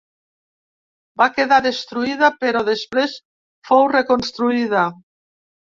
[1.21, 3.15] Va quedar destruïda però després
[3.71, 4.91] fou reconstruïda.